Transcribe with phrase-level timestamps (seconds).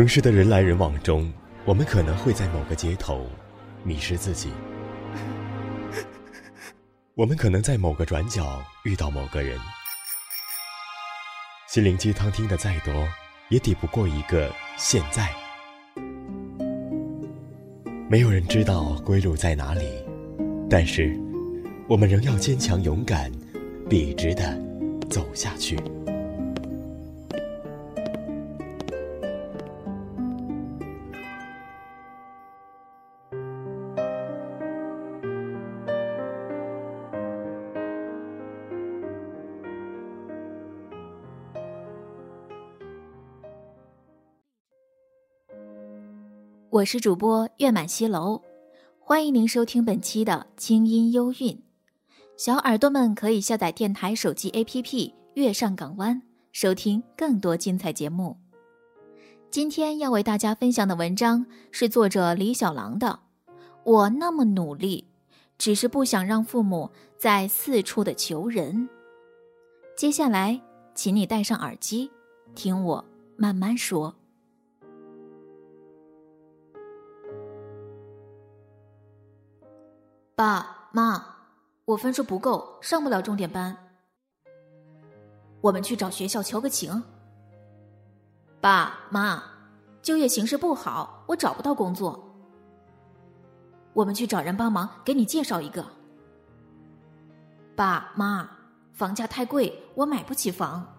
[0.00, 1.30] 城市的人来人往中，
[1.66, 3.26] 我们可能会在某个街头
[3.84, 4.48] 迷失自己；
[7.14, 9.58] 我们可能在某个转角遇到某个人。
[11.68, 13.06] 心灵鸡汤听的再多，
[13.50, 15.28] 也抵不过一个现在。
[18.08, 20.02] 没有人知道归路在哪里，
[20.70, 21.14] 但是
[21.86, 23.30] 我们仍要坚强勇敢，
[23.86, 24.58] 笔直的
[25.10, 25.78] 走下去。
[46.72, 48.40] 我是主播月满西楼，
[49.00, 51.60] 欢迎您收听本期的清音幽韵。
[52.36, 54.84] 小耳朵们可以下载电台手机 APP
[55.34, 56.16] 《月上港湾》，
[56.52, 58.36] 收听更多精彩节目。
[59.50, 63.18] 今天要为大家分享的文章是作者李小狼的
[63.82, 65.08] 《我那么努力，
[65.58, 68.76] 只是不想让父母再四处的求人》。
[69.96, 70.60] 接下来，
[70.94, 72.08] 请你戴上耳机，
[72.54, 73.04] 听我
[73.36, 74.14] 慢慢说。
[80.40, 81.22] 爸妈，
[81.84, 83.76] 我分数不够，上不了重点班。
[85.60, 87.02] 我们去找学校求个情。
[88.58, 89.42] 爸妈，
[90.00, 92.18] 就业形势不好，我找不到工作。
[93.92, 95.84] 我们去找人帮忙，给你介绍一个。
[97.76, 98.48] 爸妈，
[98.94, 100.90] 房价太贵，我买不起房。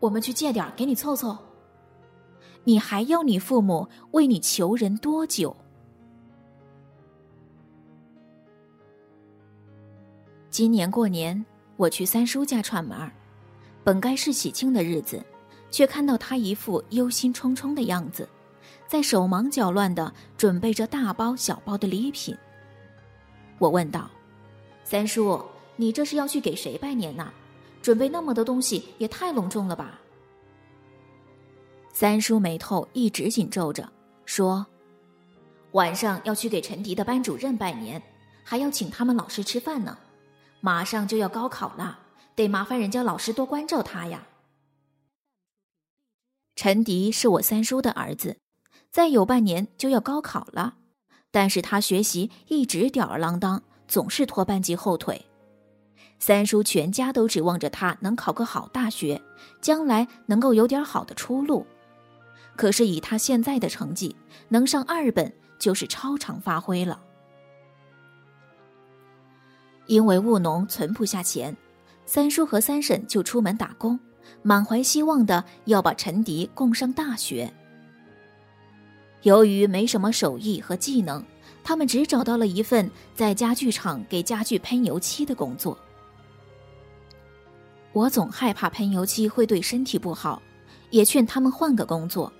[0.00, 1.36] 我们去借点给你凑凑。
[2.64, 5.54] 你还要你父母为你求人多久？
[10.52, 11.42] 今年过年，
[11.78, 13.10] 我去三叔家串门，
[13.82, 15.24] 本该是喜庆的日子，
[15.70, 18.28] 却看到他一副忧心忡忡的样子，
[18.86, 22.36] 在手忙脚乱的准备着大包小包的礼品。
[23.58, 24.10] 我问道
[24.84, 25.42] ：“三叔，
[25.76, 27.32] 你这是要去给谁拜年呐？
[27.80, 29.98] 准备那么多东西也太隆重了吧？”
[31.94, 33.90] 三叔眉头一直紧皱着，
[34.26, 34.66] 说
[35.72, 38.02] ：“晚上要去给陈迪的班主任拜年，
[38.44, 39.96] 还要请他们老师吃饭呢。”
[40.64, 41.98] 马上就要高考了，
[42.36, 44.28] 得麻烦人家老师多关照他呀。
[46.54, 48.38] 陈迪是我三叔的儿子，
[48.88, 50.76] 再有半年就要高考了，
[51.32, 55.26] 但是他学习一直吊儿郎当，总是拖班级后腿。
[56.20, 59.20] 三叔全家都指望着他能考个好大学，
[59.60, 61.66] 将来能够有点好的出路。
[62.54, 64.14] 可是以他现在的成绩，
[64.50, 67.02] 能上二本就是超常发挥了。
[69.92, 71.54] 因为务农存不下钱，
[72.06, 74.00] 三叔和三婶就出门打工，
[74.40, 77.52] 满怀希望的要把陈迪供上大学。
[79.20, 81.22] 由于没什么手艺和技能，
[81.62, 85.76] 他们只找到了一份在家具厂给家具喷油漆的工作。
[87.92, 90.40] 我总害怕喷油漆会对身体不好，
[90.88, 92.32] 也劝他们换个工作。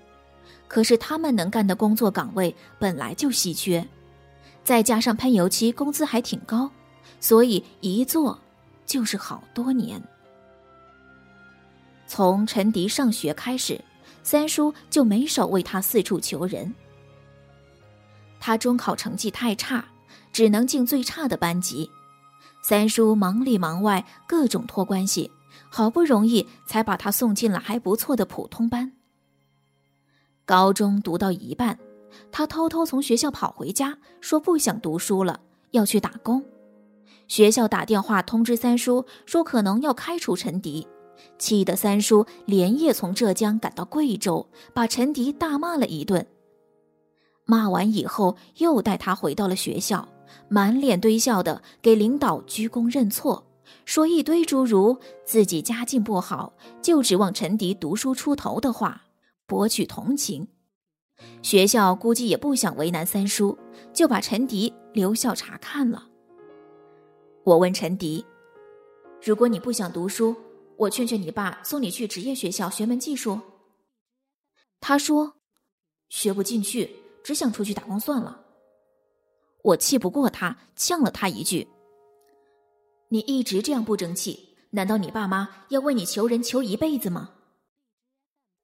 [0.67, 3.87] 可是他们能干的工作岗位本来就稀缺，
[4.65, 6.71] 再加上喷油漆工资还挺高。
[7.23, 8.39] 所以一做
[8.85, 10.03] 就是好多年。
[12.07, 13.81] 从陈迪上学开始，
[14.25, 16.75] 三叔就没少为他四处求人。
[18.41, 19.85] 他中考成绩太差，
[20.33, 21.89] 只能进最差的班级。
[22.61, 25.31] 三叔忙里忙外，各种托关系，
[25.71, 28.93] 好不容易才把他送进了还不错的普通班。
[30.45, 31.79] 高中读到一半，
[32.33, 35.41] 他偷偷从学校跑回家，说不想读书了，
[35.71, 36.45] 要去打工。
[37.29, 40.87] 学校打电话通知三叔，说可能要开除陈迪，
[41.39, 46.27] 气得三叔连夜从浙江赶到贵州，把陈迪大骂了一顿。
[47.45, 50.09] 骂完以后，又带他回到了学校，
[50.49, 53.47] 满脸堆笑的给领导鞠躬认错，
[53.85, 59.03] 说一堆诸如自己家境不好，就指望陈迪读书出头的话，
[59.47, 60.49] 博取同情。
[61.41, 63.59] 学校估计也不想为难三叔，
[63.93, 66.09] 就把陈迪留校查看了。
[67.45, 68.25] 我问陈迪
[69.21, 70.37] ：“如果你不想读书，
[70.77, 73.41] 我劝劝你爸送你去职业学校学门技术。”
[74.81, 75.35] 他说
[76.09, 76.95] ：“学不进去，
[77.25, 78.45] 只想出去打工算了。”
[79.65, 81.67] 我气不过他，呛了他一句
[83.11, 87.35] ：“你一直这样不争气，难道你爸妈要为你求人求一辈子吗？”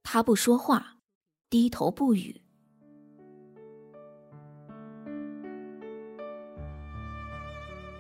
[0.05, 0.99] 他不说话，
[1.51, 2.43] 低头不语。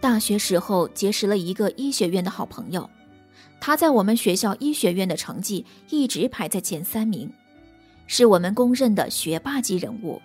[0.00, 2.88] 大学时候结识了一个医学院的好朋友，
[3.60, 7.30] 他在我们学校医学院的成绩一直排在前三名。
[8.06, 10.20] 是我们公认的学霸级人物。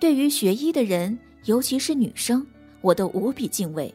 [0.00, 2.44] 对于学医的人，尤其是女生，
[2.80, 3.94] 我都无比敬畏，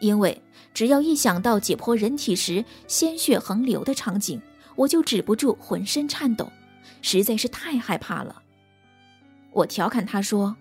[0.00, 0.40] 因为
[0.72, 4.40] 只要一想到解剖人体时鲜血横流的场景，
[4.76, 6.50] 我就止不住浑身颤抖，
[7.02, 8.42] 实在是太害怕了。
[9.52, 10.56] 我调侃他说：“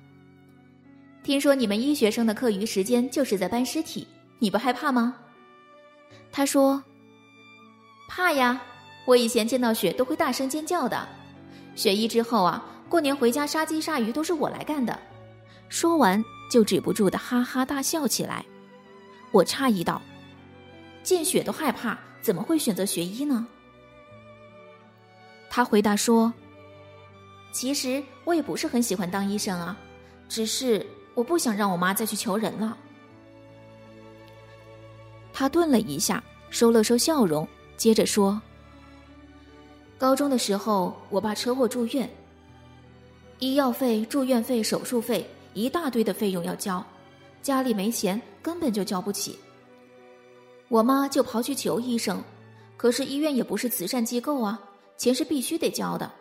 [1.27, 4.07] 听说你们医学生的课余时间就是在搬尸体，
[4.39, 5.13] 你不害怕吗？”
[6.31, 6.81] 他说
[8.07, 8.62] ：“怕呀，
[9.06, 11.06] 我以前见到血都会大声尖叫的。
[11.75, 14.97] 学医之后啊。”过年回家杀鸡杀鱼都是我来干的，
[15.68, 18.45] 说完就止不住的哈哈大笑起来。
[19.31, 20.01] 我诧异道
[21.03, 23.45] ：“见血都害怕，怎么会选择学医呢？”
[25.51, 26.33] 他回答说
[27.51, 29.77] ：“其实我也不是很喜欢当医生啊，
[30.29, 30.88] 只是
[31.18, 32.78] 我不想让我妈再去求人了。”
[35.34, 38.40] 他顿了一下，收了收笑容，接着说
[39.98, 42.08] ：“高中的时候，我爸车祸住院。”
[43.40, 46.86] 医药费、住院费、手术费，一大堆的费用要交，
[47.42, 49.40] 家里没钱，根本就交不起。
[50.68, 52.24] 我妈就跑去求医生，
[52.78, 54.60] 可是医院也不是慈善机构啊，
[54.98, 56.12] 钱是必须得交的，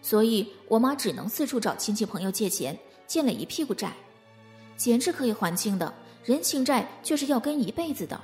[0.00, 3.92] 所以我妈只能四处找亲戚朋友借钱，借了一屁股债，
[4.78, 5.92] 钱是可以还清的，
[6.24, 8.18] 人情债却是要跟一辈子的。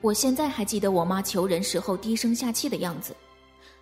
[0.00, 3.14] 我现在还记得我妈求人时候低声下气的样子，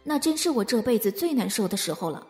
[0.04, 2.26] 那真是我这辈子最难受的时候了。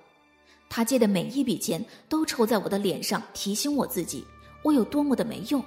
[0.68, 4.24] 他借的每一笔钱都抽在我的脸上，提醒我自己
[4.62, 5.64] 我有多么的没用，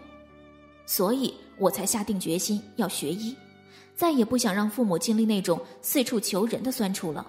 [0.86, 3.36] 所以我才下定决心要学医，
[3.96, 7.26] 再也不想让父母经历那种四处求人的酸楚了。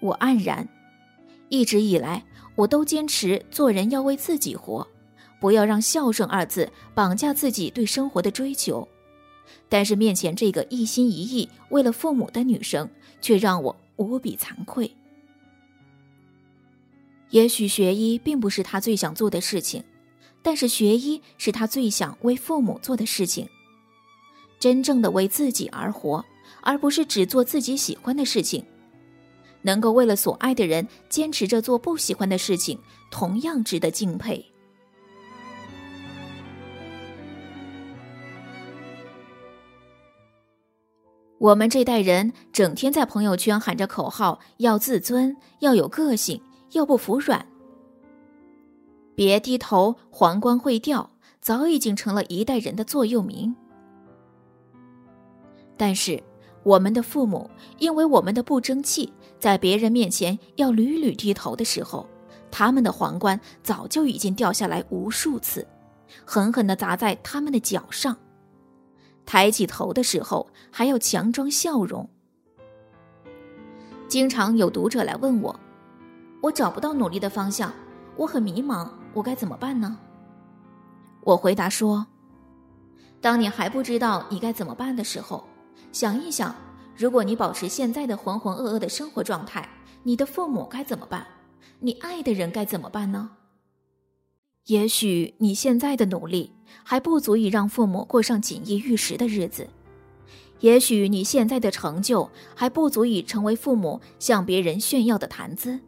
[0.00, 0.68] 我黯然，
[1.52, 4.88] 一直以来我都坚持做人要为自己活，
[5.38, 8.88] 不要让孝顺二字绑架自己对生活的追求，
[9.68, 12.88] 但是面前这个一心一意为了父母的女生，
[13.20, 14.90] 却让我无比惭愧。
[17.28, 19.84] 也许学医并不是他最想做的事情，
[20.40, 23.46] 但是学医是他最想为父母做的事情。
[24.58, 26.24] 真正的为自己而活，
[26.62, 28.64] 而不是只做自己喜欢的事情。
[29.62, 32.78] 能够为了所爱的人坚持着做不喜欢的事情，
[33.10, 34.44] 同样值得敬佩。
[41.38, 46.40] 我们这代人整天在朋友圈喊着口号，要自尊，要有个性。
[46.72, 47.46] 要不服软，
[49.14, 53.54] 别低头，皇冠会掉，早已经成了一代人的座右铭。
[55.76, 56.22] 但是，
[56.62, 62.06] 我们的父母因为我们的不争气，在别人面前要屡屡低头的时候，
[62.50, 65.66] 他们的皇冠早就已经掉下来无数次，
[66.24, 68.16] 狠狠的砸在他们的脚上。
[69.24, 72.08] 抬起头的时候，还要强装笑容。
[74.08, 75.58] 经常有读者来问我。
[76.42, 77.72] 我找不到努力的方向，
[78.16, 79.96] 我很迷茫，我该怎么办呢？
[81.22, 82.04] 我回答说
[83.22, 85.46] ：“当你还不知道你该怎么办的时候，
[85.92, 86.56] 想一想，
[86.96, 89.68] 如果你保持现在的浑浑噩噩的生活状态，
[90.02, 91.26] 你的父母该怎么办？
[91.80, 93.30] 你爱的人该怎么办呢？
[94.66, 96.52] 也许你现在的努力
[96.82, 99.68] 还不足以让父母过上锦衣玉食的日子，
[100.60, 105.78] 也许你现在的成就还不足以成为父母向别人炫耀的谈资。”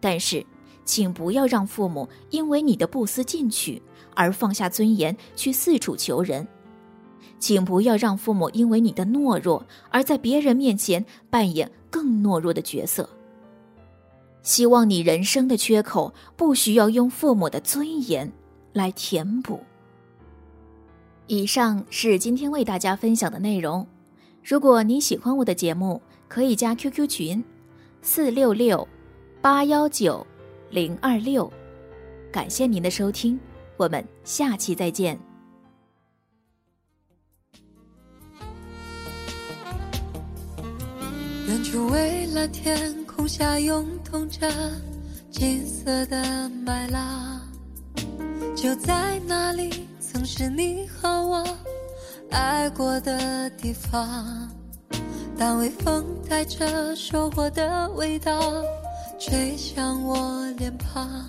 [0.00, 0.46] 但是，
[0.84, 3.82] 请不要让父母因为你的不思进取
[4.14, 6.46] 而放下尊严去四处求人，
[7.46, 13.08] 请不要让父母因为你的懦弱而在别人面前扮演更懦弱的角色。
[14.42, 18.32] 希望你人生的缺口不需要用父母的尊严
[18.72, 19.60] 来填补。
[21.28, 23.86] 以上是今天为大家分享的内容。
[24.42, 27.44] 如果您喜欢我的节目，可以加 QQ 群：
[28.02, 28.88] 四六六。
[29.40, 30.26] 八幺九
[30.68, 31.48] 零二六，
[32.32, 33.38] 感谢您的收听，
[33.76, 35.35] 我们下期再见。
[41.66, 44.48] 远处蔚蓝天空下涌动着
[45.30, 47.40] 金色的麦浪，
[48.54, 51.44] 就在那里，曾是你和我
[52.30, 54.48] 爱过的地方。
[55.36, 58.40] 当微风带着收获的味道。
[59.18, 61.24] 吹向我脸庞，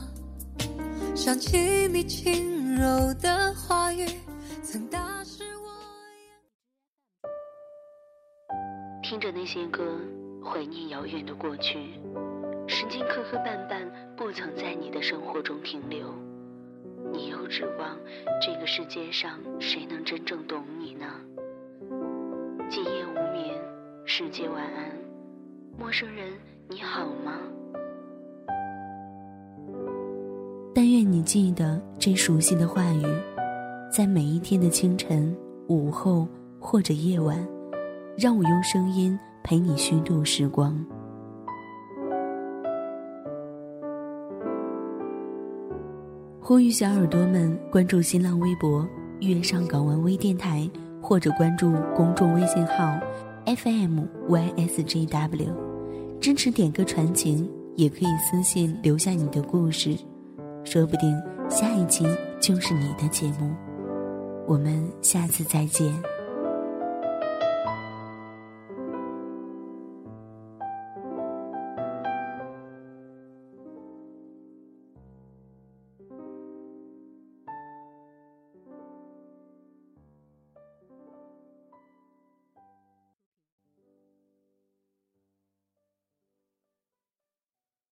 [1.15, 4.06] 想起你轻柔的话语，
[4.62, 5.70] 曾打湿我
[6.20, 6.36] 眼。
[9.01, 9.82] 听着那些歌，
[10.48, 11.77] 怀念遥远的过去。
[12.68, 13.86] 时间磕磕绊绊，
[14.16, 16.08] 不曾在你的生活中停留。
[17.12, 17.98] 你又指望
[18.42, 21.06] 这个世界上谁能真正懂你呢？
[22.70, 23.56] 今夜无眠，
[24.06, 24.92] 世界晚安。
[25.77, 26.34] 陌生人，
[26.70, 27.34] 你好吗？
[30.74, 33.04] 但愿你记得这熟悉的话语，
[33.92, 35.36] 在每一天的清晨、
[35.68, 36.27] 午后
[36.60, 37.38] 或者夜晚，
[38.18, 40.77] 让我用声音陪你虚度时光。
[46.42, 48.86] 呼吁小耳朵们关注新浪微博
[49.22, 50.70] “月上港湾微电台”，
[51.01, 53.00] 或者关注公众微信号
[53.46, 55.54] “FMYSJW”，
[56.20, 59.98] 支持点歌传情，也可以私信留下你的故事，
[60.66, 62.06] 说不定下一期
[62.42, 63.50] 就是你的节目。
[64.46, 66.16] 我们下次再见。